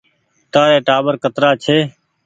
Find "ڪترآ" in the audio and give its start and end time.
1.23-1.49